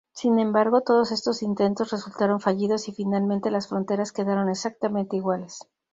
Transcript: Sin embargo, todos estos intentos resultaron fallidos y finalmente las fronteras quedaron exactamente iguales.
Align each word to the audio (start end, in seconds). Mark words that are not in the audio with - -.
Sin 0.15 0.39
embargo, 0.39 0.81
todos 0.81 1.11
estos 1.11 1.43
intentos 1.43 1.91
resultaron 1.91 2.39
fallidos 2.39 2.87
y 2.87 2.91
finalmente 2.91 3.51
las 3.51 3.67
fronteras 3.67 4.11
quedaron 4.11 4.49
exactamente 4.49 5.15
iguales. 5.17 5.67